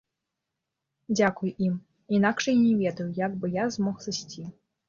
[1.17, 1.75] Дзякуй ім,
[2.21, 4.49] інакш я не ведаю, як бы я змог сысці.